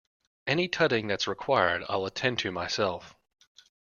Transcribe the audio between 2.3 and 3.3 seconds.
to myself.